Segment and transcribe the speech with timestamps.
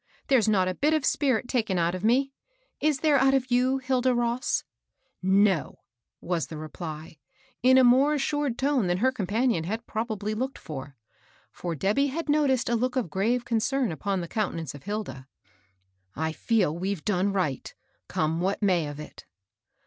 [0.29, 2.33] There's not a bit of spirit taken out of me;
[2.79, 4.63] is there out of you, Hilda Ross?""
[5.45, 5.75] No!
[5.99, 7.19] '* was the reply,
[7.61, 10.95] in a more assured tone than her companion had probably looked for;
[11.51, 15.27] for Debby had noticed a look of grave concern upon the countenance of Hilda."
[16.15, 17.71] I feel we've done right,
[18.07, 19.25] come what may of it."